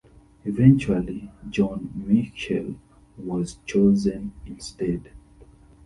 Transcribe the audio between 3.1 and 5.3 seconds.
was chosen instead.